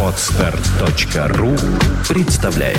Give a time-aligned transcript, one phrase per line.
[0.00, 1.56] Отстар.ру
[2.08, 2.78] представляет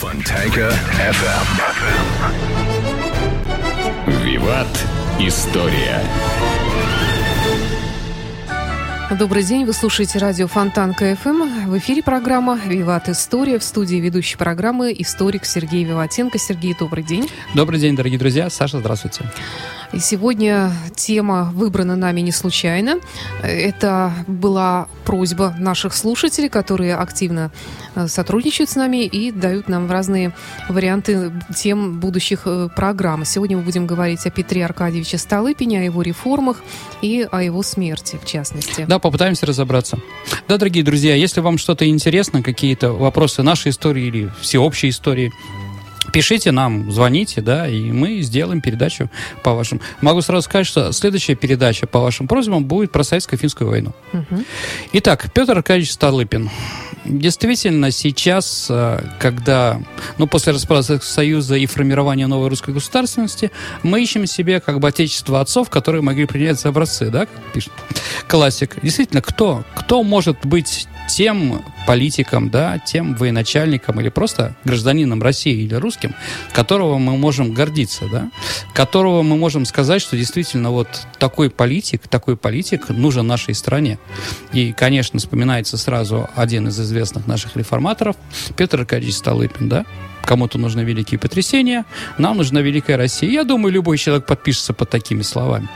[0.00, 1.46] Fontanka FM.
[4.24, 4.66] Виват.
[5.20, 6.02] История.
[9.10, 11.68] Добрый день, вы слушаете радио Фонтан КФМ.
[11.68, 13.60] В эфире программа «Виват История».
[13.60, 16.38] В студии ведущей программы историк Сергей Виватенко.
[16.38, 17.30] Сергей, добрый день.
[17.54, 18.50] Добрый день, дорогие друзья.
[18.50, 19.22] Саша, здравствуйте.
[19.92, 23.00] И сегодня тема выбрана нами не случайно.
[23.42, 27.52] Это была просьба наших слушателей, которые активно
[27.94, 30.32] э, сотрудничают с нами и дают нам разные
[30.68, 33.24] варианты тем будущих э, программ.
[33.24, 36.62] Сегодня мы будем говорить о Петре Аркадьевиче Столыпине, о его реформах
[37.02, 38.84] и о его смерти, в частности.
[38.88, 39.98] Да, попытаемся разобраться.
[40.48, 45.32] Да, дорогие друзья, если вам что-то интересно, какие-то вопросы нашей истории или всеобщей истории,
[46.16, 49.10] Пишите нам, звоните, да, и мы сделаем передачу
[49.42, 49.82] по вашим.
[50.00, 53.92] Могу сразу сказать, что следующая передача по вашим просьбам будет про советско-финскую войну.
[54.14, 54.46] Мгм.
[54.94, 56.48] Итак, Петр Аркадьевич Столыпин.
[57.04, 59.78] Действительно, сейчас, э, когда,
[60.16, 63.50] ну, после распада Союза и формирования новой русской государственности,
[63.82, 67.72] мы ищем себе как бы отечество отцов, которые могли принять за образцы, да, как пишет
[68.26, 68.76] классик.
[68.82, 69.64] Действительно, кто?
[69.74, 76.14] Кто может быть тем политиком, да, тем военачальником или просто гражданином России или русским,
[76.52, 78.30] которого мы можем гордиться, да,
[78.74, 83.98] которого мы можем сказать, что действительно вот такой политик, такой политик нужен нашей стране.
[84.52, 88.16] И, конечно, вспоминается сразу один из известных наших реформаторов,
[88.56, 89.86] Петр Аркадьевич Столыпин, да,
[90.26, 91.84] кому-то нужны великие потрясения,
[92.18, 93.30] нам нужна великая Россия.
[93.30, 95.68] Я думаю, любой человек подпишется под такими словами.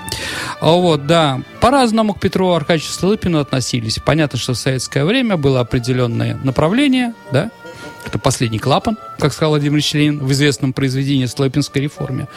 [0.61, 3.99] А Вот, да, по-разному к Петру Аркадьевичу Столыпину относились.
[4.05, 7.51] Понятно, что в советское время было определенное направление, да,
[8.07, 12.29] это последний клапан, как сказал Владимир Ильич в известном произведении «Столыпинской реформе».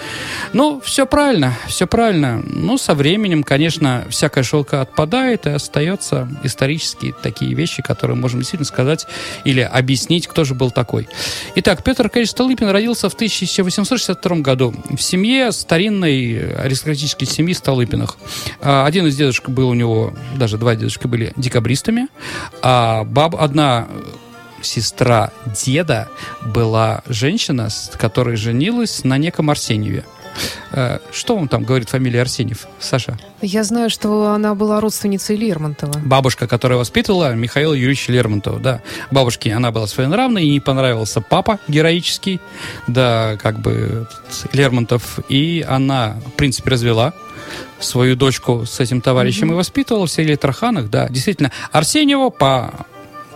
[0.52, 2.44] Ну, все правильно, все правильно.
[2.46, 8.68] Ну, со временем, конечно, всякая шелка отпадает, и остается исторические такие вещи, которые можем действительно
[8.68, 9.08] сказать
[9.46, 11.08] или объяснить, кто же был такой.
[11.56, 18.18] Итак, Петр Аркадьевич Столыпин родился в 1862 году в семье старинной аристократической семьи Столыпиных.
[18.62, 22.08] А, Один из дедушек был у него, даже два дедушки были декабристами,
[22.62, 23.88] а баб, одна
[24.66, 26.10] сестра деда
[26.42, 30.06] была женщина, с которой женилась на неком Арсеньеве.
[30.72, 33.18] Э, Что вам там говорит фамилия Арсеньев, Саша?
[33.42, 36.00] Я знаю, что она была родственницей Лермонтова.
[36.04, 38.82] Бабушка, которая воспитывала Михаила Юрьевича Лермонтова, да.
[39.12, 42.40] Бабушке она была своенравной, ей не понравился папа героический,
[42.88, 44.08] да, как бы
[44.54, 47.14] Лермонтов, и она, в принципе, развела
[47.80, 51.08] свою дочку с этим товарищем и воспитывала в селе Тарханах, да.
[51.10, 52.88] Действительно, Арсеньева по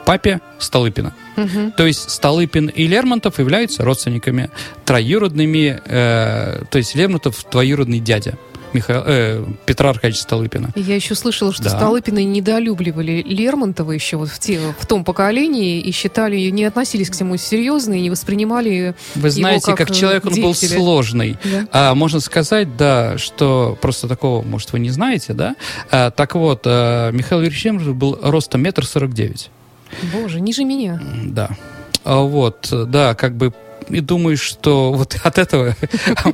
[0.07, 1.13] папе Столыпина.
[1.35, 1.73] Мгм.
[1.73, 4.49] То есть Столыпин и Лермонтов являются родственниками
[4.85, 8.37] троюродными, э, то есть Лермонтов двоюродный дядя
[8.73, 10.71] Михаил, э, Петра Аркадьевича Столыпина.
[10.75, 11.71] Я еще слышала, что Да.
[11.71, 17.19] Столыпины недолюбливали Лермонтова еще вот в, те, в том поколении и считали, не относились к
[17.19, 21.37] нему серьезно и не воспринимали Вы знаете, как, как, э, человек он был сложный.
[21.43, 21.67] Да.
[21.71, 25.55] А, можно сказать, да, что просто такого, может, вы не знаете, да?
[25.91, 29.49] А, так вот, э, Михаил Юрьевич Лермонтов был ростом метр сорок девять.
[30.13, 31.01] Боже, ниже меня.
[31.25, 31.49] Да.
[32.03, 33.53] А Вот, да, как бы
[33.89, 35.75] и думаю, что вот от этого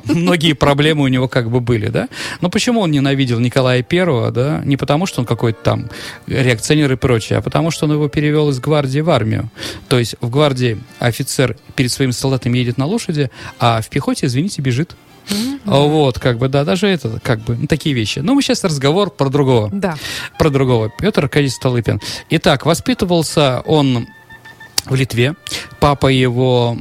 [0.04, 2.08] многие проблемы у него как бы были, да.
[2.40, 4.62] Но почему он ненавидел Николая Первого, да?
[4.64, 5.90] Не потому, что он какой-то там
[6.26, 9.50] реакционер и прочее, а потому, что он его перевел из гвардии в армию.
[9.88, 14.62] То есть в гвардии офицер перед своими солдатами едет на лошади, а в пехоте, извините,
[14.62, 14.96] бежит.
[15.66, 18.18] А Вот, как бы, да, даже это, как бы, ну, такие вещи.
[18.18, 19.96] Но мы сейчас разговор про другого Да.
[20.38, 20.90] про другого.
[20.98, 22.00] Петр Аркадьевич Столыпин.
[22.30, 24.06] Итак, воспитывался он
[24.84, 25.34] в Литве.
[25.80, 26.76] Папа его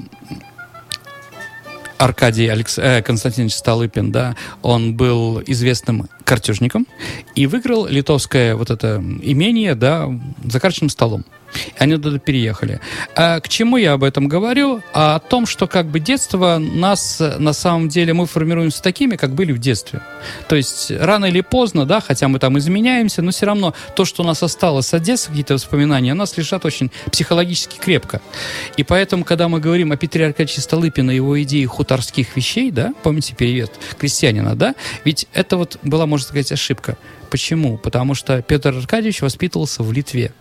[1.98, 2.78] Аркадий Алекс...
[2.78, 6.88] э, Константинович Столыпин, да, он был известным картежником
[7.36, 10.10] и выиграл литовское вот это имение, да,
[10.44, 11.26] за карточным столом.
[11.54, 12.80] И они туда переехали.
[13.16, 14.82] А к чему я об этом говорю?
[14.94, 19.34] А о том, что как бы детство нас, на самом деле, мы формируемся такими, как
[19.34, 20.02] были в детстве.
[20.48, 24.24] То есть рано или поздно, да, хотя мы там изменяемся, но все равно то, что
[24.24, 28.22] у нас осталось от детства, какие-то воспоминания, у нас лежат очень психологически крепко.
[28.78, 32.94] И поэтому, когда мы говорим о Петре Аркадьевиче Столыпино и его идее хуторских вещей, да,
[33.04, 34.76] помните перевет крестьянина, да,
[35.06, 36.96] ведь это вот была, можно сказать, ошибка.
[37.32, 37.80] Почему?
[37.80, 40.32] Потому что Петр Аркадьевич воспитывался в Литве.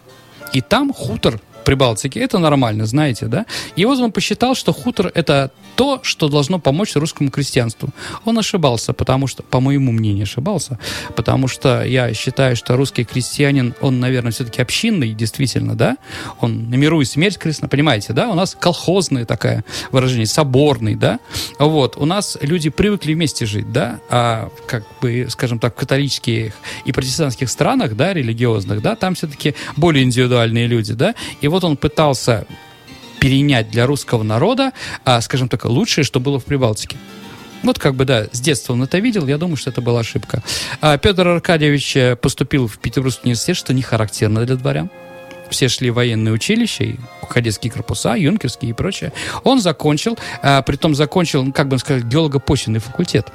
[0.53, 3.47] И там хутор Прибалтике, это нормально, знаете, да?
[3.77, 7.91] И вот он посчитал, что хутор– это то, что должно помочь русскому крестьянству.
[8.25, 10.79] Он ошибался, потому что, по моему мнению, ошибался,
[11.17, 15.97] потому что я считаю, что русский крестьянин, он, наверное, все-таки общинный, действительно, да?
[16.41, 18.29] Он на миру и смерть крестно, понимаете, да?
[18.29, 21.21] У нас колхозное такое выражение, соборный, да?
[21.59, 24.01] Вот, у нас люди привыкли вместе жить, да?
[24.11, 26.53] А, как бы, скажем так, в католических
[26.85, 31.15] и протестантских странах, да, религиозных, да, там все-таки более индивидуальные люди, да?
[31.41, 32.47] И вот он пытался
[33.21, 34.73] перенять для русского народа,
[35.05, 36.97] а, скажем так, лучшее, что было в Прибалтике.
[37.63, 40.43] Вот как бы, да, с детства он это видел, я думаю, что это была ошибка.
[40.81, 44.91] А Петр Аркадьевич э, поступил в Петербургский университет, что не характерно для дворян.
[45.51, 46.97] Все шли в военные училища,
[47.29, 49.13] кадетские корпуса, юнкерские и прочее.
[49.45, 53.29] Он закончил, а, притом закончил, ну, как бы сказать, геолого-почвенный факультет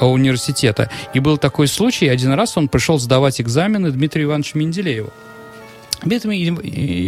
[0.00, 0.88] университета.
[1.12, 5.12] И был такой случай, один раз он пришел сдавать экзамены Дмитрию Ивановичу Менделееву.
[6.02, 6.48] Дмитрий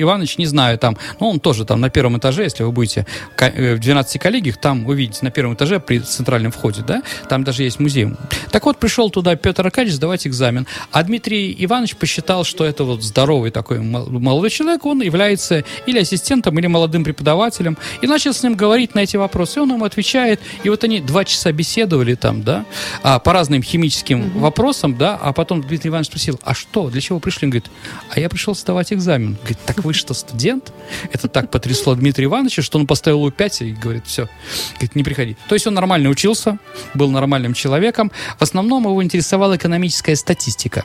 [0.03, 3.07] Иванович, не знаю, там, ну, он тоже там на первом этаже, если вы будете
[3.39, 7.63] э, в 12 коллегиях, там увидите на первом этаже при центральном входе, да, там даже
[7.63, 8.09] есть музей.
[8.51, 13.03] Так вот, пришел туда Петр Аркадьевич сдавать экзамен, а Дмитрий Иванович посчитал, что это вот
[13.03, 18.55] здоровый такой молодой человек, он является или ассистентом, или молодым преподавателем, и начал с ним
[18.55, 22.43] говорить на эти вопросы, и он ему отвечает, и вот они два часа беседовали там,
[22.43, 22.65] да,
[23.03, 24.39] а, по разным химическим mm-hmm.
[24.39, 27.47] вопросам, да, а потом Дмитрий Иванович спросил, а что, для чего пришли?
[27.47, 27.71] Он говорит,
[28.11, 29.35] а я пришел сдавать сдавать экзамен.
[29.35, 30.73] Говорит, так вы что, студент?
[31.13, 34.29] Это так потрясло Дмитрия Ивановича, что он поставил у 5 и говорит, все,
[34.75, 35.37] говорит, не приходи.
[35.49, 36.59] То есть он нормально учился,
[36.95, 38.13] был нормальным человеком.
[38.39, 40.85] В основном его интересовала экономическая статистика.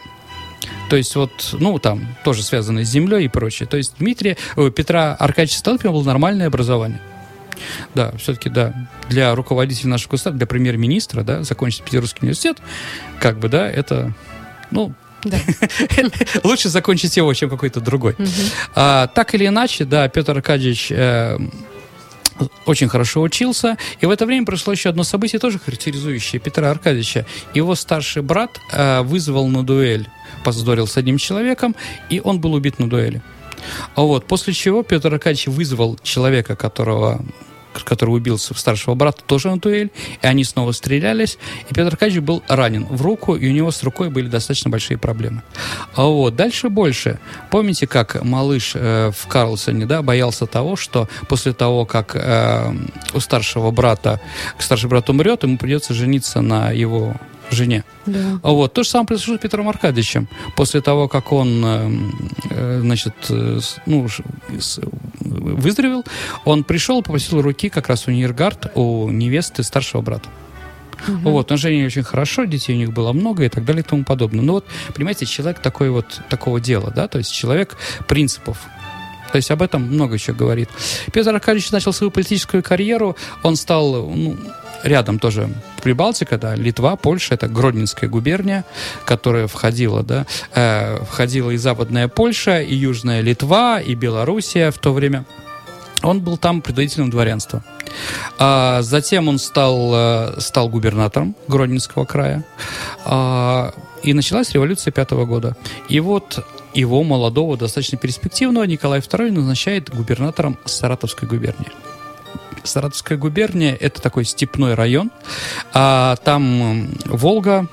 [0.89, 3.67] То есть вот, ну, там, тоже связанное с землей и прочее.
[3.67, 6.99] То есть Дмитрия, о, Петра Аркадьевича Столыпина было нормальное образование.
[7.93, 8.73] Да, все-таки, да,
[9.09, 12.57] для руководителя нашего государства, для премьер-министра, да, закончить Петербургский университет,
[13.19, 14.13] как бы, да, это,
[14.71, 14.93] ну.
[16.43, 18.15] Лучше закончить его, чем какой-то другой.
[18.75, 21.37] А, так или иначе, да, Петр Аркадьевич э,
[22.65, 23.77] очень хорошо учился.
[24.01, 27.25] И в это время прошло еще одно событие, тоже характеризующее Петра Аркадьевича.
[27.53, 30.07] Его старший брат э, вызвал на дуэль,
[30.43, 31.75] поздорил с одним человеком,
[32.09, 33.21] и он был убит на дуэли.
[33.95, 37.23] Вот, после чего Петр Аркадьевич вызвал человека, которого
[37.81, 39.91] который убил старшего брата, тоже на дуэль,
[40.21, 41.37] и они снова стрелялись,
[41.69, 44.97] и Петр Аркадьевич был ранен в руку, и у него с рукой были достаточно большие
[44.97, 45.43] проблемы.
[45.95, 47.19] А вот, дальше больше.
[47.49, 52.73] Помните, как малыш э, в Карлсоне, да, боялся того, что после того, как э,
[53.13, 54.19] у старшего брата,
[54.59, 57.15] старший брат умрет, ему придется жениться на его
[57.51, 57.83] жене.
[58.05, 58.39] Да.
[58.43, 58.73] Вот.
[58.73, 60.27] То же самое произошло с Петром Аркадьевичем.
[60.55, 61.91] После того, как он э,
[62.49, 64.07] э, значит, э, ну,
[65.19, 66.03] выздоровел,
[66.45, 70.29] он пришел, попросил руки как раз у Ниргард, у невесты старшего брата.
[71.07, 71.29] Угу.
[71.31, 74.03] Вот, но жили очень хорошо, детей у них было много и так далее и тому
[74.03, 74.41] подобное.
[74.41, 77.75] Ну вот, понимаете, человек такой вот, такого дела, да, то есть человек
[78.07, 78.59] принципов.
[79.31, 80.69] То есть об этом много еще говорит.
[81.11, 84.37] Петр Аркадьевич начал свою политическую карьеру, он стал, ну,
[84.83, 85.49] рядом тоже
[85.83, 88.63] Прибалтика, да, Литва, Польша, это Гродненская губерния,
[89.05, 90.25] которая входила, да,
[90.55, 95.25] э, входила и Западная Польша, и Южная Литва, и Белоруссия в то время.
[96.01, 97.63] Он был там предводителем дворянства.
[98.39, 102.45] А затем он стал, э, стал губернатором Гродненского края.
[103.03, 105.57] А, и началась революция пятого года.
[105.89, 111.71] И вот его молодого, достаточно перспективного Николай II назначает губернатором Саратовской губернии.
[112.63, 115.11] Саратовская губерния– это такой степной район.
[115.73, 117.67] А там Волга,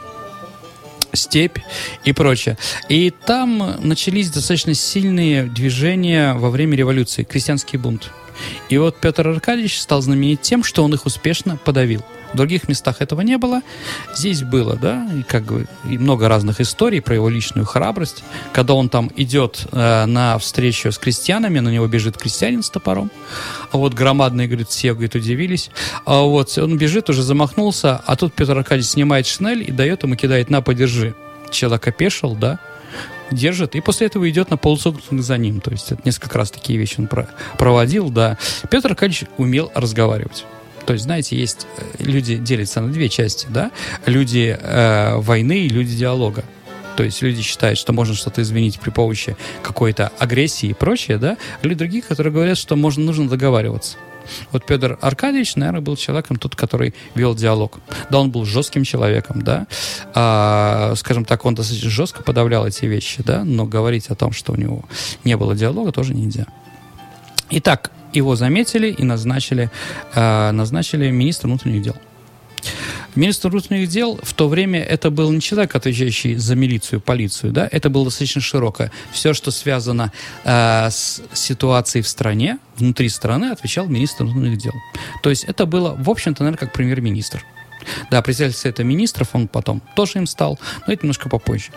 [1.12, 1.58] степь
[2.04, 2.58] и прочее.
[2.88, 8.10] И там начались достаточно сильные движения во время революции, крестьянский бунт.
[8.68, 12.02] И вот Петр Аркадьевич стал знаменит тем, что он их успешно подавил.
[12.32, 13.62] В других местах этого не было.
[14.14, 18.22] Здесь было, да, и как бы и много разных историй про его личную храбрость.
[18.52, 23.10] Когда он там идет э, на встречу с крестьянами, на него бежит крестьянин с топором.
[23.72, 25.70] А вот громадные, говорит, все, говорит, удивились.
[26.04, 30.14] А вот он бежит, уже замахнулся, а тут Петр Аркадьевич снимает шинель и дает ему,
[30.16, 31.14] кидает, на, подержи.
[31.50, 32.60] Человек опешил, да,
[33.32, 35.60] держит, и после этого идет на полусогнутых за ним.
[35.60, 38.38] То есть это несколько раз такие вещи он про проводил, да.
[38.70, 40.44] Петр Аркадьевич умел разговаривать.
[40.86, 43.70] То есть, знаете, есть э, люди делятся на две части, да?
[44.06, 46.44] Люди э, войны и люди диалога.
[46.96, 51.36] То есть люди считают, что можно что-то изменить при помощи какой-то агрессии и прочее, да?
[51.62, 53.96] Люди другие, которые говорят, что можно, нужно договариваться.
[54.52, 57.78] Вот Петр Аркадьевич, наверное, был человеком тот, который вел диалог.
[58.10, 59.66] Да, он был жестким человеком, да,
[60.14, 64.52] а, скажем так, он достаточно жестко подавлял эти вещи, да, но говорить о том, что
[64.52, 64.84] у него
[65.24, 66.46] не было диалога, тоже нельзя.
[67.50, 69.70] Итак, его заметили и назначили,
[70.14, 71.96] э, назначили министра внутренних дел.
[73.16, 77.68] Министр внутренних дел в то время это был не человек, отвечающий за милицию, полицию, да,
[77.70, 78.92] это было достаточно широкое.
[79.12, 80.12] Все, что связано
[80.44, 84.74] э, с ситуацией в стране, внутри страны, отвечал министр внутренних дел.
[85.22, 87.44] То есть это было, в общем-то, наверное, как премьер-министр.
[88.10, 91.70] Да, председатель Совета Министров, он потом тоже им стал, но это немножко попозже.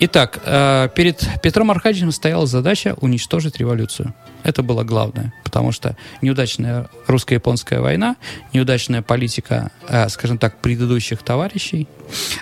[0.00, 4.14] Итак, э, перед Петром Аркадьевичем стояла задача уничтожить революцию.
[4.42, 8.16] Это было главное, потому что неудачная русско-японская война,
[8.52, 11.88] неудачная политика, э, скажем так, предыдущих товарищей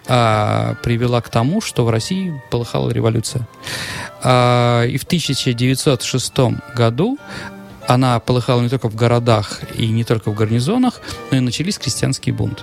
[0.07, 3.47] э, привела к тому, что в России полыхала революция.
[4.25, 6.33] И в 1906
[6.75, 7.19] году
[7.87, 12.35] она полыхала не только в городах и не только в гарнизонах, но и начались крестьянские
[12.35, 12.63] бунты.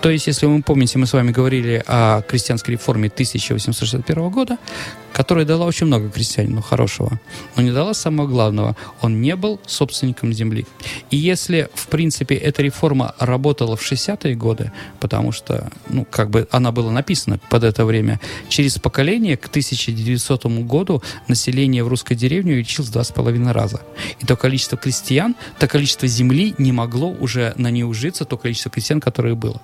[0.00, 4.58] То есть, если вы помните, мы с вами говорили о крестьянской реформе 1861 года,
[5.12, 7.18] которая дала очень много крестьянину хорошего,
[7.56, 8.76] но не дала самого главного.
[9.00, 10.66] Он не был собственником земли.
[11.10, 16.46] И если, в принципе, эта реформа работала в 60-е годы, потому что, ну, как бы
[16.50, 22.52] она была написана под это время, через поколение к 1900 году население в русской деревне
[22.52, 23.80] увеличилось два с половиной раза.
[24.20, 28.70] И то количество крестьян, то количество земли не могло уже на ней ужиться, то количество
[28.70, 29.62] крестьян, которое было.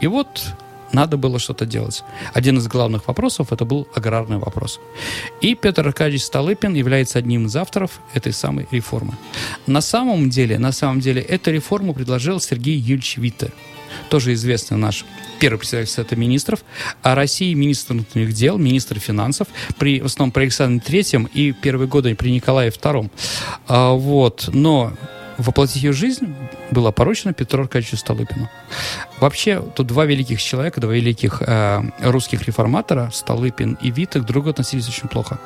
[0.00, 0.54] И вот
[0.92, 2.02] надо было что-то делать.
[2.32, 4.80] Один из главных вопросов это был аграрный вопрос.
[5.40, 9.14] И Петр Аркадьевич Столыпин является одним из авторов этой самой реформы.
[9.66, 13.52] На самом деле, на самом деле, эту реформу предложил Сергей Юрьевич Витте,
[14.08, 15.04] тоже известный наш
[15.38, 16.60] первый председатель Совета Министров,
[17.02, 19.48] а России министр внутренних дел, министр финансов,
[19.78, 23.10] при, в основном при Александре Третьем и первые годы при Николае Втором.
[23.66, 24.92] А, вот, но
[25.40, 26.34] воплотить ее жизнь
[26.70, 28.48] было поручено Петру Аркадьевичу Столыпину.
[29.18, 34.88] Вообще, тут два великих человека, два великих э, русских реформатора, Столыпин и Виток, друг относились
[34.88, 35.38] очень плохо.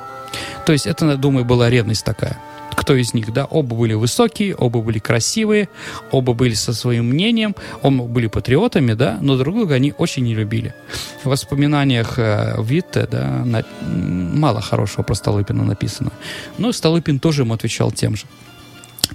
[0.67, 2.39] То есть это, думаю, была ревность такая.
[2.75, 3.45] Кто из них, да?
[3.45, 5.69] Оба были высокие, оба были красивые,
[6.11, 10.35] оба были со своим мнением, оба были патриотами, да, но друг друга они очень не
[10.35, 10.75] любили.
[11.23, 16.11] В воспоминаниях э, Витте, да, на, мало хорошего про Столыпина написано.
[16.59, 18.27] Но Столыпин тоже ему отвечал тем же.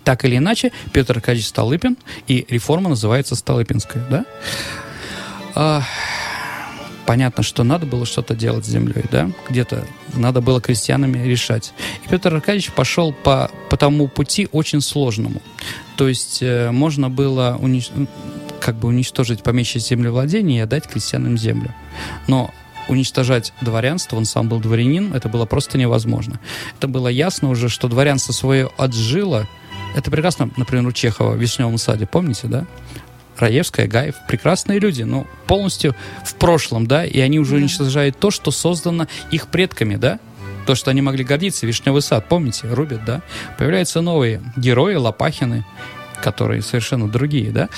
[0.09, 4.25] Так или иначе, Петр Аркадьевич Столыпин, и реформа называется Столыпинская, да?
[5.53, 5.83] А,
[7.05, 9.29] понятно, что надо было что-то делать с землей, да?
[9.47, 9.85] Где-то
[10.15, 11.73] надо было крестьянами решать.
[12.03, 15.43] И Петр Аркадьевич пошел по, по тому пути очень сложному.
[15.95, 17.91] То есть э, можно было унич...
[18.59, 21.71] как бы уничтожить помещичье землевладение и отдать крестьянам землю.
[22.25, 22.51] Но
[22.87, 26.39] уничтожать дворянство, он сам был дворянин, это было просто невозможно.
[26.79, 29.47] Это было ясно уже, что дворянство свое отжило,
[29.95, 32.65] это прекрасно, например, у Чехова в «Вишневом саде», помните, да?
[33.37, 38.51] Раевская, Гаев, прекрасные люди, но полностью в прошлом, да, и они уже уничтожают то, что
[38.51, 40.19] создано их предками, да,
[40.65, 43.21] то, что они могли гордиться, Вишневый сад, помните, рубят, да,
[43.57, 45.65] появляются новые герои, Лопахины,
[46.21, 47.69] которые совершенно другие, да.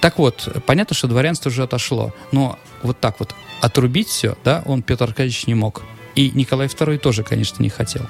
[0.00, 4.82] Так вот, понятно, что дворянство уже отошло, но вот так вот отрубить все, да, он,
[4.82, 5.82] Петр Аркадьевич, не мог.
[6.14, 8.02] И Николай II тоже, конечно, не хотел.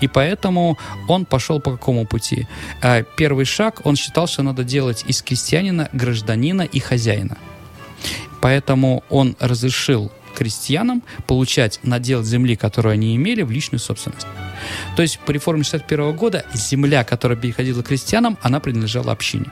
[0.00, 0.78] И поэтому
[1.08, 2.46] он пошел по какому пути?
[2.82, 7.36] А, первый шаг, он считал, что надо делать из крестьянина гражданина и хозяина.
[8.40, 14.26] Поэтому он разрешил крестьянам получать надел земли, которую они имели, в личную собственность.
[14.96, 19.46] То есть по реформе 61 года земля, которая переходила крестьянам, она принадлежала общине.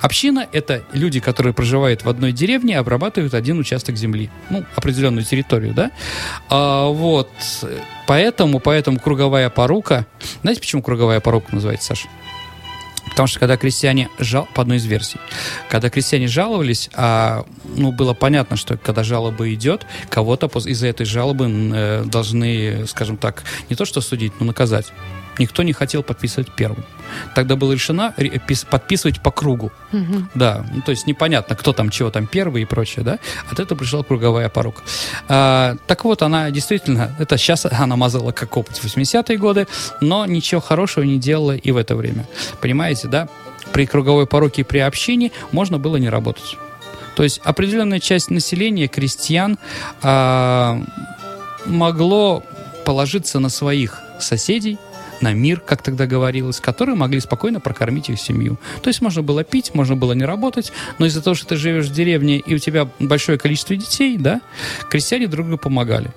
[0.00, 5.74] Община– это люди, которые проживают в одной деревне обрабатывают один участок земли, ну, определенную территорию,
[5.74, 5.90] да?
[6.48, 7.30] А, вот,
[8.06, 10.06] поэтому, поэтому круговая порука,
[10.42, 12.08] знаете, почему круговая порука называется, Саша?
[13.12, 15.18] Потому что когда крестьяне жал, по одной из версий,
[15.68, 21.46] когда крестьяне жаловались, а, ну, было понятно, что когда жалоба идет, кого-то из-за этой жалобы
[21.46, 24.92] э, должны, скажем так, не то что судить, но наказать.
[25.38, 26.84] Никто не хотел подписывать первым.
[27.34, 28.14] Тогда было решено
[28.70, 29.72] подписывать по кругу.
[29.92, 30.28] Угу.
[30.34, 33.18] Да, ну, то есть непонятно, кто там чего там первый и прочее, да.
[33.50, 34.82] От этого пришла круговая порука.
[35.28, 39.66] А, так вот, она действительно, это сейчас она мазала как опыт в 80-е годы,
[40.00, 42.26] но ничего хорошего не делала и в это время.
[42.60, 43.28] Понимаете, да?
[43.72, 46.56] При круговой пороке и при общине можно было не работать.
[47.16, 49.58] То есть определенная часть населения, крестьян,
[50.02, 50.82] а,
[51.66, 52.42] могло
[52.84, 54.78] положиться на своих соседей,
[55.22, 58.58] на мир, как тогда говорилось, которые могли спокойно прокормить их семью.
[58.82, 61.86] То есть можно было пить, можно было не работать, но из-за того, что ты живешь
[61.86, 64.40] в деревне и у тебя большое количество детей, да,
[64.90, 66.10] крестьяне друг другу помогали.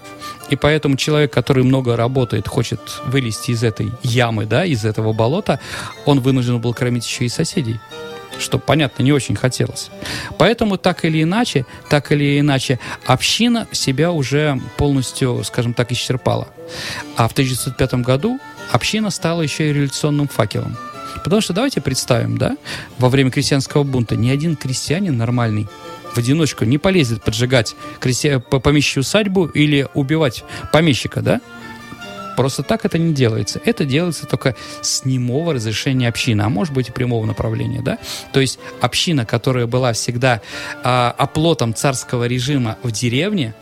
[0.50, 5.60] И поэтому человек, который много работает, хочет вылезти из этой ямы, да, из этого болота,
[6.06, 7.80] он вынужден был кормить еще и соседей
[8.40, 9.90] что, понятно, не очень хотелось.
[10.38, 16.48] Поэтому так или иначе, так или иначе, община себя уже полностью, скажем так, исчерпала.
[17.16, 18.40] А в 1905 году
[18.72, 20.78] община стала еще и революционным факелом.
[21.24, 22.58] Потому что давайте представим, да,
[23.00, 25.68] во время крестьянского бунта ни один крестьянин нормальный
[26.14, 28.40] в одиночку не полезет поджигать крестья...
[28.40, 31.42] помещичью усадьбу или убивать помещика, да?
[32.38, 33.62] Просто так это не делается.
[33.64, 37.98] Это делается только с немого разрешения общины, а может быть и прямого направления, да?
[38.34, 40.42] То есть община, которая была всегда
[40.84, 43.54] э, оплотом царского режима в деревне,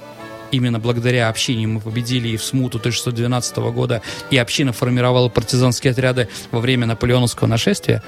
[0.53, 6.29] именно благодаря общине мы победили и в смуту 1612 года, и община формировала партизанские отряды
[6.51, 8.03] во время наполеоновского нашествия,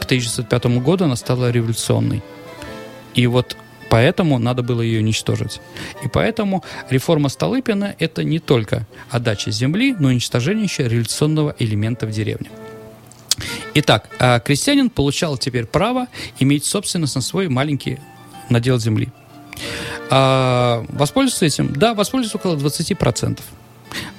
[0.00, 2.22] к 1905 году она стала революционной.
[3.14, 3.56] И вот
[3.90, 5.60] Поэтому надо было ее уничтожить.
[6.04, 12.06] И поэтому реформа Столыпина– это не только отдача земли, но и уничтожение еще революционного элемента
[12.06, 12.50] в деревне.
[13.74, 16.06] Итак, а крестьянин получал теперь право
[16.38, 17.98] иметь собственность на свой маленький
[18.48, 19.08] надел земли.
[20.10, 21.72] А воспользоваться этим?
[21.72, 23.40] Да, воспользоваться около 20%.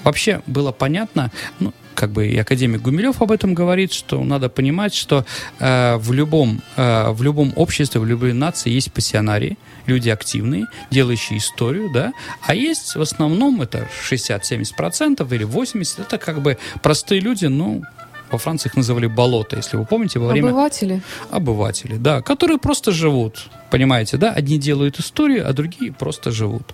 [0.03, 4.93] Вообще было понятно, ну, как бы и академик Гумилев об этом говорит, что надо понимать,
[4.93, 5.25] что
[5.60, 11.38] э, в, любом, э, в любом обществе, в любой нации есть пассионарии, люди активные, делающие
[11.38, 17.45] историю, да, а есть в основном это 60-70% или 80%, это как бы простые люди,
[17.45, 17.83] ну,
[18.31, 20.50] во Франции их называли болото, если вы помните, во время...
[20.50, 21.01] Обыватели.
[21.29, 24.31] Обыватели, да, которые просто живут, понимаете, да?
[24.31, 26.73] Одни делают историю, а другие просто живут.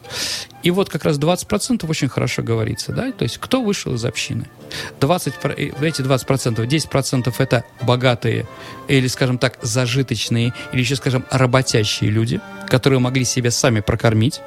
[0.63, 3.11] И вот как раз 20% очень хорошо говорится, да?
[3.11, 4.45] То есть кто вышел из общины?
[4.99, 8.45] 20, э, эти 20%, 10% это богатые
[8.87, 14.41] или, скажем так, зажиточные, или еще, скажем, работящие люди, которые могли себя сами прокормить,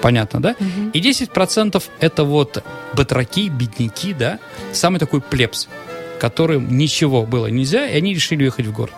[0.00, 0.56] понятно, да?
[0.58, 0.90] Угу.
[0.94, 2.62] И 10% это вот
[2.94, 4.38] батраки, бедняки, да?
[4.72, 5.68] Самый такой плебс,
[6.18, 8.94] которым ничего было нельзя, и они решили уехать в город.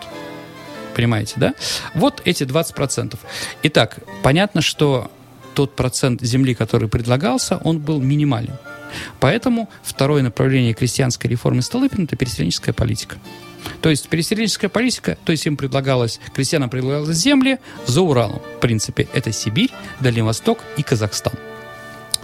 [0.95, 1.53] Понимаете, да?
[1.93, 3.17] Вот эти 20%.
[3.63, 5.09] Итак, понятно, что
[5.53, 8.55] тот процент земли, который предлагался, он был минимален.
[9.19, 13.17] Поэтому второе направление крестьянской реформы Столыпина– это переселенческая политика.
[13.81, 18.41] То есть переселенческая политика, то есть им предлагалось, крестьянам предлагалось земли за Уралом.
[18.57, 21.33] В принципе, это Сибирь, Дальний Восток и Казахстан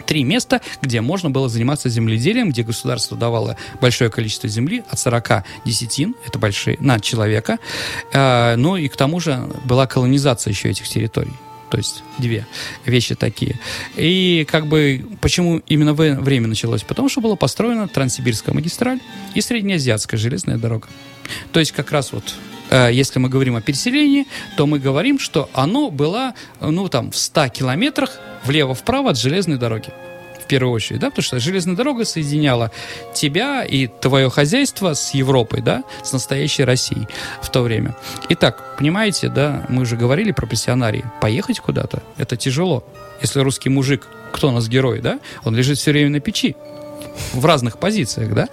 [0.08, 5.44] три места, где можно было заниматься земледелием, где государство давало большое количество земли, от 40
[5.66, 7.60] десятин, это большие, на человека.
[8.14, 11.34] Э, ну и к тому же была колонизация еще этих территорий.
[11.70, 12.48] То есть две
[12.86, 13.60] вещи такие.
[13.98, 16.84] И как бы почему именно в время началось?
[16.84, 19.00] Потому что была построена Транссибирская магистраль
[19.36, 20.88] и Среднеазиатская железная дорога.
[21.52, 22.24] То есть как раз вот
[22.72, 27.50] если мы говорим о переселении, то мы говорим, что оно было, ну, там, в 100
[27.50, 29.90] километрах влево-вправо от железной дороги
[30.42, 32.72] в первую очередь, да, потому что железная дорога соединяла
[33.14, 37.08] тебя и твое хозяйство с Европой, да, с настоящей Россией
[37.42, 37.98] в то время.
[38.30, 41.04] Итак, понимаете, да, мы уже говорили про пассионарии.
[41.20, 42.86] Поехать куда-то– это тяжело.
[43.22, 46.56] Если русский мужик, кто у нас герой, да, он лежит все время на печи,
[47.34, 48.50] в разных позициях, да,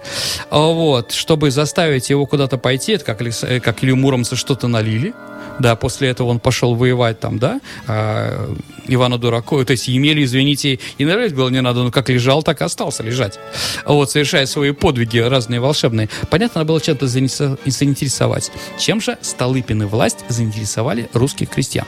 [0.49, 3.17] вот, чтобы заставить его куда-то пойти, это как,
[3.63, 5.13] как Илью Муромца что-то налили,
[5.59, 8.53] да, после этого он пошел воевать там, да, а,
[8.87, 12.61] Ивану Дураку, то есть Емелю, извините, и нравить было не надо, но как лежал, так
[12.61, 13.39] и остался лежать.
[13.85, 16.09] Вот, совершая свои подвиги разные волшебные.
[16.29, 18.51] Понятно, надо было чем-то заинтересовать.
[18.77, 21.85] Чем же Столыпин и власть заинтересовали русских крестьян?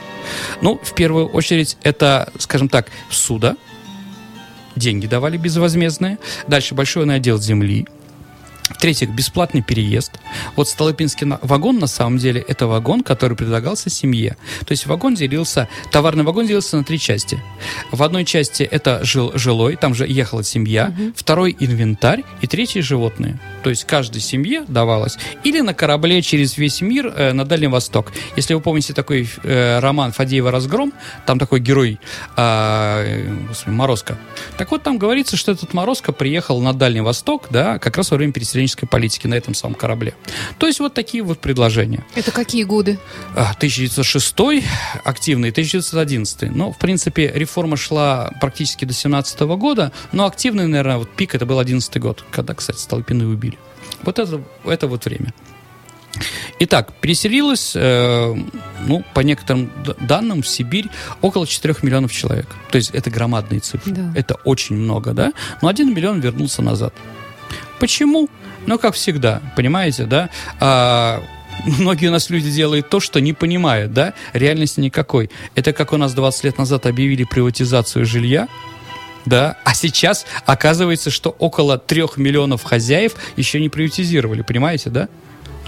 [0.60, 3.56] Ну, в первую очередь, это, скажем так, суда,
[4.78, 6.18] деньги давали безвозмездные.
[6.46, 7.86] Дальше большой надел земли,
[8.68, 10.12] в-третьих, бесплатный переезд.
[10.56, 14.36] Вот Столыпинский вагон, на самом деле, это вагон, который предлагался семье.
[14.66, 17.42] То есть вагон делился, товарный вагон делился на три части.
[17.90, 20.92] В одной части это жил, жилой, там же ехала семья.
[20.96, 21.12] Угу.
[21.16, 23.38] Второй инвентарь и третий животные.
[23.62, 25.18] То есть каждой семье давалось.
[25.44, 28.12] Или на корабле через весь мир э, на Дальний Восток.
[28.36, 30.92] Если вы помните такой э, роман Фадеева «Разгром»,
[31.26, 31.98] там такой герой
[32.36, 34.18] э, господи, Морозко.
[34.56, 38.16] Так вот, там говорится, что этот Морозко приехал на Дальний Восток, да, как раз во
[38.16, 40.14] время переселения переселенческой политики на этом самом корабле.
[40.58, 42.04] То есть вот такие вот предложения.
[42.14, 42.98] Это какие годы?
[43.34, 46.50] 1906 а, активный, 1911.
[46.50, 51.46] Ну, в принципе, реформа шла практически до 17 года, но активный, наверное, вот пик это
[51.46, 53.58] был 11 год, когда, кстати, Столпины убили.
[54.02, 55.32] Вот это, это вот время.
[56.60, 58.34] Итак, переселилось, э,
[58.86, 60.86] ну, по некоторым данным, в Сибирь
[61.20, 62.46] около 4 миллионов человек.
[62.70, 63.92] То есть это громадные цифры.
[63.92, 64.12] Да.
[64.16, 65.32] Это очень много, да?
[65.62, 66.92] Но 1 миллион вернулся назад.
[67.78, 68.28] Почему?
[68.68, 70.28] Ну, как всегда, понимаете, да?
[70.60, 71.22] А,
[71.64, 74.12] многие у нас люди делают то, что не понимают, да?
[74.34, 75.30] Реальности никакой.
[75.54, 78.46] Это как у нас 20 лет назад объявили приватизацию жилья,
[79.24, 85.08] да, а сейчас оказывается, что около трех миллионов хозяев еще не приватизировали, понимаете, да?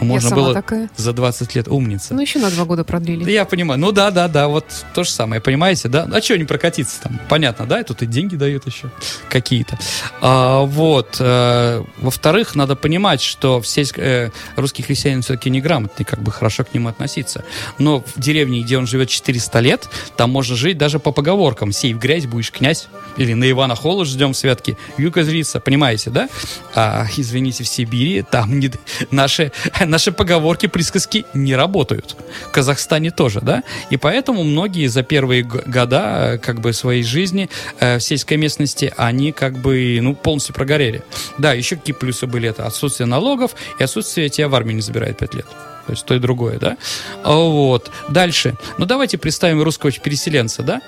[0.01, 0.89] Можно было такая.
[0.97, 2.15] за 20 лет умница.
[2.15, 3.31] Ну, еще на два года продлили.
[3.31, 3.81] Я понимаю.
[3.81, 6.09] Ну да, да, да, вот то же самое, понимаете, да?
[6.13, 7.21] А что не прокатиться там?
[7.29, 7.81] Понятно, да?
[7.81, 8.91] И тут и деньги дают еще
[9.29, 9.79] какие-то.
[10.21, 11.17] А, вот.
[11.21, 16.75] э, во-вторых, надо понимать, что все э, русский христианин все-таки неграмотный, как бы хорошо к
[16.75, 17.45] нему относиться.
[17.79, 21.73] Но в деревне, где он живет 400 лет, там можно жить даже по поговоркам.
[21.73, 22.89] Сей в грязь, будешь князь.
[23.17, 24.77] Или на Ивана Холод ждем святки.
[24.97, 26.29] Юка зрится, понимаете, да?
[26.75, 28.71] А, извините, в Сибири там не,
[29.11, 29.53] наши,
[29.91, 32.17] наши поговорки, присказки не работают.
[32.49, 33.63] В Казахстане тоже, да?
[33.91, 37.51] И поэтому многие за первые года э, как бы своей жизни
[37.81, 41.03] э, в сельской местности, они как бы, ну, полностью прогорели.
[41.39, 42.49] Да, еще какие плюсы были?
[42.49, 45.47] Это отсутствие налогов и отсутствие тебя в армию не забирает 5 лет.
[45.87, 46.77] То есть то и другое, да?
[47.25, 47.91] А Вот.
[48.09, 48.55] Дальше.
[48.79, 50.81] Ну, давайте представим русского переселенца, да?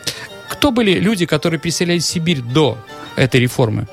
[0.49, 2.79] Кто были люди, которые переселялись в Сибирь до
[3.17, 3.89] этой реформы?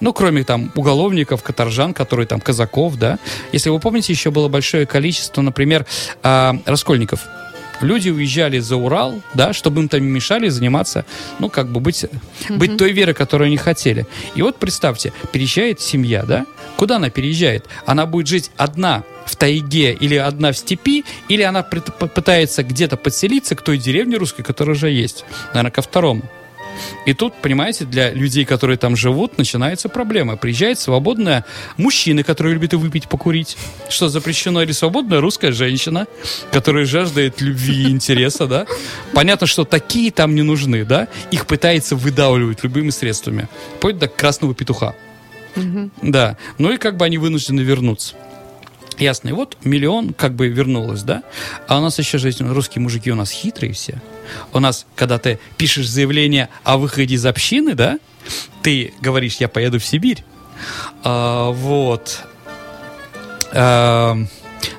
[0.00, 3.18] Ну, кроме там уголовников, каторжан, которые там казаков, да.
[3.52, 5.86] Если вы помните, еще было большое количество, например,
[6.22, 7.20] а, раскольников.
[7.80, 11.06] Люди уезжали за Урал, да, чтобы им там не мешали заниматься,
[11.38, 12.04] ну, как бы быть,
[12.50, 14.06] быть той верой, которую они хотели.
[14.34, 16.44] И вот представьте, переезжает семья, да,
[16.76, 17.66] куда она переезжает?
[17.86, 23.54] Она будет жить одна в тайге или одна в степи, или она пытается где-то подселиться
[23.54, 25.24] к той деревне русской, которая уже есть.
[25.54, 26.22] Наверное, ко второму.
[27.06, 30.36] И тут, понимаете, для людей, которые там живут, начинается проблема.
[30.36, 31.44] Приезжает свободная
[31.76, 33.56] мужчина, который любит и выпить, покурить,
[33.88, 36.06] что запрещено, или свободная русская женщина,
[36.52, 38.66] которая жаждает любви и интереса, да.
[39.14, 41.08] Понятно, что такие там не нужны, да.
[41.30, 43.48] Их пытается выдавливать любыми средствами.
[43.76, 44.94] Вплоть до красного петуха.
[46.02, 46.36] Да.
[46.58, 48.14] Ну и как бы они вынуждены вернуться.
[49.00, 49.30] Ясно.
[49.30, 51.22] И вот миллион как бы вернулось, да?
[51.66, 54.00] А у нас еще жизнь, русские мужики у нас хитрые все.
[54.52, 57.98] У нас, когда ты пишешь заявление о выходе из общины, да,
[58.62, 60.22] ты говоришь, я поеду в Сибирь.
[61.02, 62.20] А, вот.
[63.52, 64.18] А,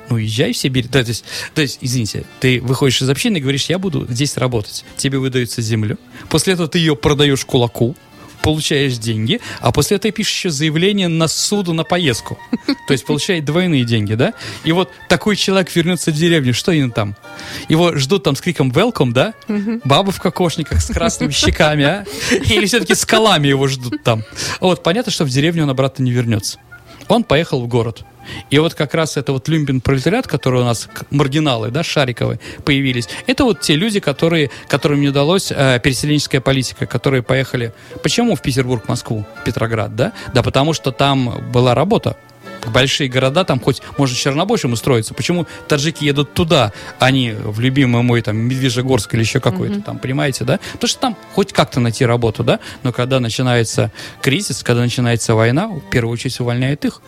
[0.08, 0.86] ну, езжай в Сибирь.
[0.88, 4.36] Да, то, есть, то есть, извините, ты выходишь из общины и говоришь, я буду здесь
[4.36, 4.84] работать.
[4.96, 5.98] Тебе выдается землю.
[6.28, 7.96] После этого ты ее продаешь кулаку,
[8.42, 12.38] получаешь деньги, а после этого пишешь еще заявление на суду на поездку.
[12.86, 14.34] То есть получает двойные деньги, да?
[14.64, 17.16] И вот такой человек вернется в деревню, что им там?
[17.68, 19.34] Его ждут там с криком «welcome», да?
[19.84, 22.04] Бабы в кокошниках с красными щеками, а?
[22.30, 24.24] Или все-таки с колами его ждут там?
[24.60, 26.58] Вот, понятно, что в деревню он обратно не вернется.
[27.12, 28.04] Он поехал в город.
[28.50, 33.08] И вот как раз это вот люмпин пролетариат, который у нас маргиналы, да, шариковые, появились.
[33.26, 37.72] Это вот те люди, которые, которым не удалось э, переселенческая политика, которые поехали.
[38.02, 40.12] Почему в Петербург, Москву, Петроград, да?
[40.32, 42.16] Да потому что там была работа.
[42.66, 45.14] Большие города, там хоть можно чернобойшим устроиться.
[45.14, 49.98] Почему таджики едут туда, а не в любимый мой там Медвежьегорск или еще какой-то там,
[49.98, 50.60] понимаете, да?
[50.72, 52.60] Потому что там хоть как-то найти работу, да?
[52.82, 57.00] Но когда начинается кризис, когда начинается война, в первую очередь увольняют их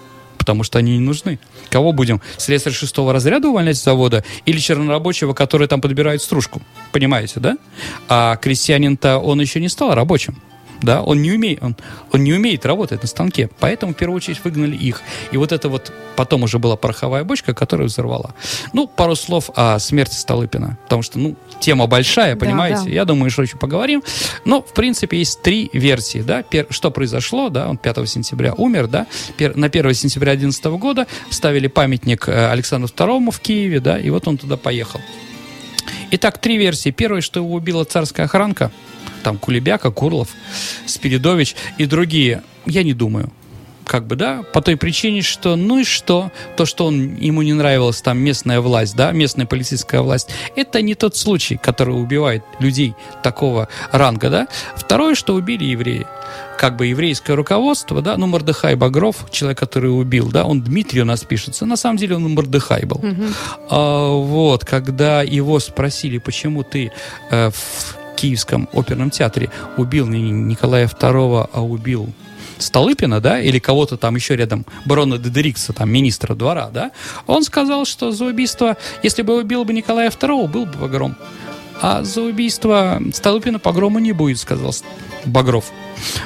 [0.44, 1.38] потому что они не нужны.
[1.70, 2.20] Кого будем?
[2.36, 6.60] Слесарь шестого разряда увольнять с завода или чернорабочего, который там подбирает стружку?
[6.92, 7.56] Понимаете, да?
[8.10, 10.42] А крестьянин-то, он еще не стал рабочим.
[10.84, 11.76] Да, он не умеет, он,
[12.12, 15.00] он не умеет работать на станке, поэтому в первую очередь выгнали их.
[15.32, 18.34] И вот это вот потом уже была пороховая бочка, которая взорвала.
[18.72, 22.82] Ну, пару слов о смерти Столыпина, потому что, ну, тема большая, Да, понимаете?
[22.84, 22.90] да.
[22.90, 24.02] Я думаю, что еще поговорим.
[24.44, 28.86] Но, в принципе, есть три версии, да, Пер- что произошло, да, он 5 сентября умер,
[28.88, 29.06] да,
[29.38, 34.10] Пер- на 1 сентября 2011 года ставили памятник э, Александру II в Киеве, да, и
[34.10, 35.00] вот он туда поехал.
[36.10, 36.90] Итак, три версии.
[36.90, 38.70] Первое, что его убила царская охранка,
[39.22, 40.28] там Кулебяка, Курлов,
[40.86, 43.32] Спиридович и другие, я не думаю.
[43.86, 47.52] Как бы, да, по той причине, что, ну и что, то, что он, ему не
[47.52, 52.94] нравилась там местная власть, да, местная полицейская власть, это не тот случай, который убивает людей
[53.22, 54.48] такого ранга, да.
[54.76, 56.06] Второе, что убили евреи
[56.56, 61.04] как бы еврейское руководство, да, ну, Мордыхай Багров, человек, который убил, да, он Дмитрий у
[61.04, 63.02] нас пишется, на самом деле он Мордыхай был.
[63.68, 66.92] А, вот, когда его спросили, почему ты
[67.30, 72.08] э, в Киевском оперном театре убил не Николая II, а убил
[72.56, 76.90] Столыпина, да, или кого-то там еще рядом, барона Дедерикса, там, министра двора, да,
[77.26, 81.16] он сказал, что за убийство, если бы убил бы Николая II, был бы погром.
[81.82, 84.74] А за убийство Столыпина погрома не будет, сказал
[85.26, 85.70] Багров.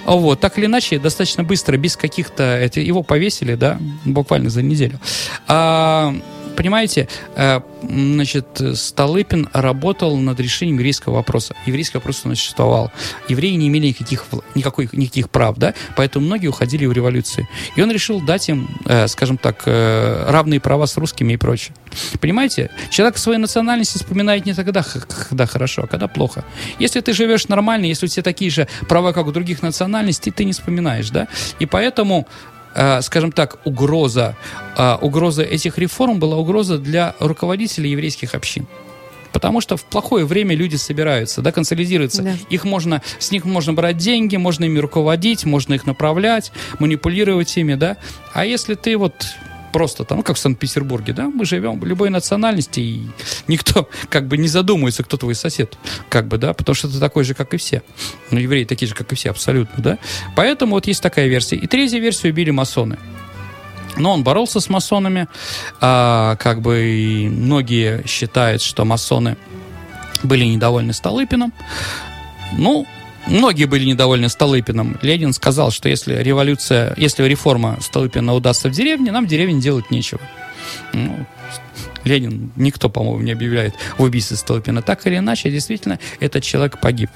[0.05, 2.45] Вот, так или иначе, достаточно быстро, без каких-то...
[2.45, 5.01] Это, его повесили, да, буквально за неделю.
[5.49, 6.15] А,
[6.59, 11.55] понимаете, э, значит, Столыпин работал над решением еврейского вопроса.
[11.67, 12.91] Еврейский вопрос нас существовал.
[13.29, 17.47] Евреи не имели никаких, никакой, никаких прав, да, поэтому многие уходили в революцию.
[17.77, 21.77] И он решил дать им, э, скажем так, э, равные права с русскими и прочее.
[22.21, 24.85] Понимаете, человек своей национальности вспоминает не тогда,
[25.29, 26.45] когда хорошо, а когда плохо.
[26.81, 30.45] Если ты живешь нормально, если у тебя такие же права, как у других национальностей, ты
[30.45, 31.29] не вспоминаешь, да?
[31.61, 32.27] И поэтому
[33.03, 34.37] скажем так, угроза,
[34.77, 38.67] э, угроза этих реформ была угроза для руководителей еврейских общин.
[39.33, 42.23] Потому что в плохое время люди собираются, да, консолидируются.
[42.23, 42.35] Да.
[42.51, 47.75] Их можно, с них можно брать деньги, можно ими руководить, можно их направлять, манипулировать ими,
[47.75, 47.99] да.
[48.33, 49.15] А если ты вот
[49.73, 53.07] просто там, ну, как в Санкт-Петербурге, да, мы живем любой национальности, и
[53.47, 55.77] никто как бы не задумывается, кто твой сосед,
[56.09, 57.83] как бы, да, потому что ты такой же, как и все.
[58.31, 59.99] Ну, евреи такие же, как и все, абсолютно, да.
[60.37, 61.57] Поэтому вот есть такая версия.
[61.57, 62.99] И третья версия убили масоны.
[63.97, 65.27] Но он боролся с масонами,
[65.81, 69.37] а, как бы и многие считают, что масоны
[70.23, 71.53] были недовольны Столыпиным.
[72.57, 72.87] Ну,
[73.29, 74.99] многие были недовольны Столыпиным.
[75.03, 79.91] Ленин сказал, что если революция, если реформа Столыпина удастся в деревне, нам в деревне делать
[79.91, 80.21] нечего.
[80.93, 81.27] Ну,
[82.05, 84.83] Ленин, никто, по-моему, не объявляет в убийстве Столыпина.
[84.83, 87.11] Так или иначе, действительно, этот человек погиб.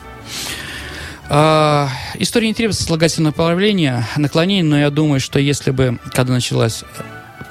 [1.29, 6.85] А, история не требует сослагательного направления, наклонений, но я думаю, что если бы, когда началась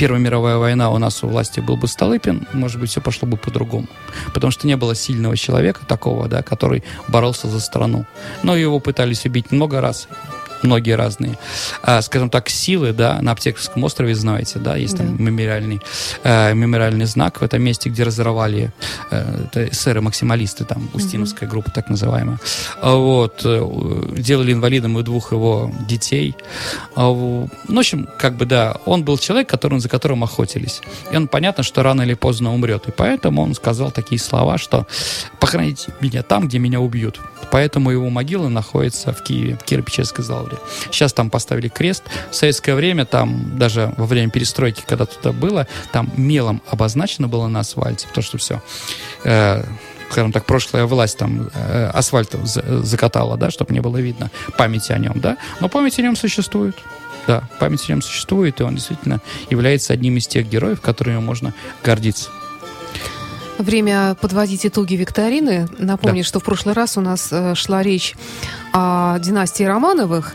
[0.01, 3.37] Первая мировая война у нас у власти был бы Столыпин, может быть, все пошло бы
[3.37, 3.85] по-другому.
[4.33, 8.07] Потому что не было сильного человека такого, да, который боролся за страну.
[8.41, 10.07] Но его пытались убить много раз
[10.63, 11.37] многие разные,
[11.83, 15.23] а, скажем так, силы, да, на Аптековском острове, знаете, да, есть там Да.
[15.23, 15.81] мемориальный,
[16.23, 18.71] э, мемориальный знак в этом месте, где разорвали
[19.11, 22.39] э, эсеры-максималисты, там, Устиновская группа так называемая.
[22.81, 26.35] А Вот, э, делали инвалидом и двух его детей.
[26.95, 30.81] А, в- Ну, в общем, как бы, да, он был человек, который, за которым охотились.
[31.11, 32.87] И он, понятно, что рано или поздно умрет.
[32.87, 34.85] И поэтому он сказал такие слова, что
[35.39, 37.19] похороните меня там, где меня убьют.
[37.51, 40.21] Поэтому его могила находится в Киеве, в Киево-Печерской
[40.51, 40.57] лавре.
[40.91, 42.03] Сейчас там поставили крест.
[42.29, 47.47] В советское время, там даже во время перестройки, когда туда было, там мелом обозначено было
[47.47, 48.61] на асфальте, потому что все,
[49.23, 49.63] э,
[50.09, 54.91] скажем так, прошлая власть там э, асфальт за- закатала, да, чтобы не было видно памяти
[54.91, 55.37] о нем, да.
[55.59, 56.75] Но память о нем существует.
[57.27, 61.53] Да, память о нем существует, и он действительно является одним из тех героев, которыми можно
[61.83, 62.31] гордиться.
[63.61, 65.67] Время подводить итоги викторины.
[65.77, 66.27] Напомню, Да.
[66.27, 68.15] что в прошлый раз у нас э, шла речь
[68.73, 70.33] о династии Романовых,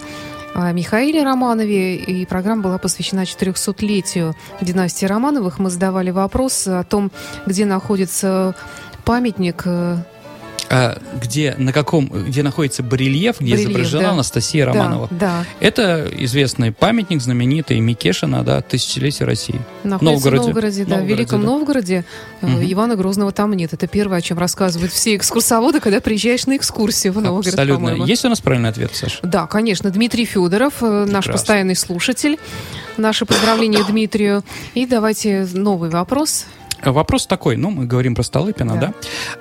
[0.54, 5.58] о Михаиле Романове, и программа была посвящена 400-летию династии Романовых.
[5.58, 7.10] Мы задавали вопрос о том,
[7.46, 8.54] где находится
[9.04, 9.96] памятник э,
[10.68, 14.11] А где, на каком, где находится барельеф, где Барельеф, изображена да.
[14.11, 15.09] Анастасия да, Романова.
[15.11, 19.61] Да, Это известный памятник знаменитый Микешина, да, тысячелетие России.
[19.85, 20.42] находится Новгороде.
[20.42, 21.46] в Новгороде, да, в Новгороде, Великом да.
[21.46, 22.05] Новгороде.
[22.40, 22.62] Мгм.
[22.64, 23.72] Ивана Грозного там нет.
[23.72, 27.87] Это первое, о чем рассказывают все экскурсоводы, когда приезжаешь на экскурсию в Новгород, Абсолютно.
[27.87, 28.07] по-моему.
[28.07, 29.18] Есть у нас правильный ответ, Саша?
[29.22, 31.33] Да, конечно, Дмитрий Федоров, э, наш Прекрасно.
[31.33, 32.38] постоянный слушатель.
[32.96, 34.42] Наше поздравление Дмитрию.
[34.74, 36.46] И давайте новый вопрос.
[36.84, 38.80] Вопрос такой, ну, мы говорим про Столыпина, Да.
[38.80, 38.94] да?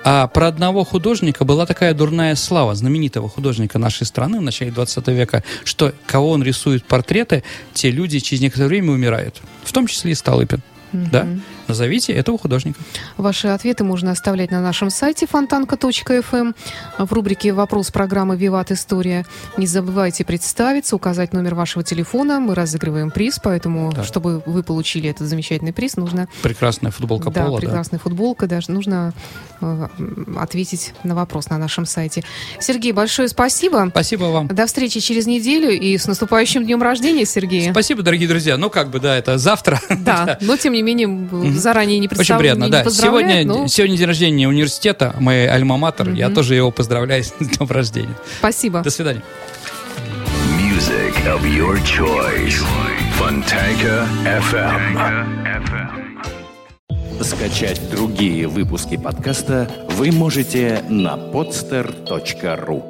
[0.04, 5.08] А про одного художника была такая дурная слава, знаменитого художника нашей страны в начале 20
[5.08, 9.40] века, что кого он рисует портреты, те люди через некоторое время умирают.
[9.64, 10.62] В том числе и Столыпин.
[10.92, 11.26] Да?
[11.68, 12.78] Назовите этого художника.
[13.16, 16.54] Ваши ответы можно оставлять на нашем сайте фонтанка.фм
[16.98, 19.26] в рубрике «Вопрос программы «Виват История».
[19.56, 22.40] Не забывайте представиться, указать номер вашего телефона.
[22.40, 24.04] Мы разыгрываем приз, поэтому, Да.
[24.04, 26.28] чтобы вы получили этот замечательный приз, нужно...
[26.42, 27.66] Прекрасная футболка да, Пола, да.
[27.66, 29.12] прекрасная футболка, даже нужно
[29.60, 29.88] э,
[30.38, 32.22] ответить на вопрос на нашем сайте.
[32.60, 33.88] Сергей, большое спасибо.
[33.90, 34.48] Спасибо вам.
[34.48, 37.70] До встречи через неделю и с наступающим днем рождения, Сергей.
[37.70, 38.56] Спасибо, дорогие друзья.
[38.56, 39.80] Ну, как бы, да, это завтра.
[39.98, 41.08] Да, но тем не менее
[41.58, 42.84] заранее не Очень приятно, да.
[42.90, 43.44] Сегодня, Сегодня...
[43.46, 46.10] ну, сегодня день рождения университета, моей альма-матер.
[46.12, 46.34] Я Мгм.
[46.34, 48.14] тоже его поздравляю с днем рождения.
[48.38, 48.80] Спасибо.
[48.82, 49.22] До свидания.
[50.58, 52.62] Music of your choice.
[53.18, 54.96] Fontanka FM.
[57.22, 62.82] Скачать другие выпуски подкаста вы можете на podster.ru